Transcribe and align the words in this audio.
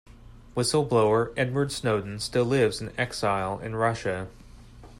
Whistle-blower 0.55 1.31
Edward 1.37 1.71
Snowden 1.71 2.17
still 2.19 2.45
lives 2.45 2.81
in 2.81 2.91
exile 2.97 3.59
in 3.59 3.75
Russia. 3.75 4.29